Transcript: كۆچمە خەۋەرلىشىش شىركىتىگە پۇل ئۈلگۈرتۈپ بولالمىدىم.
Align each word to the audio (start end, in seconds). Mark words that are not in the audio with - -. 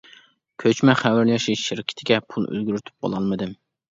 كۆچمە 0.61 0.95
خەۋەرلىشىش 1.01 1.65
شىركىتىگە 1.67 2.19
پۇل 2.33 2.49
ئۈلگۈرتۈپ 2.53 3.05
بولالمىدىم. 3.07 3.55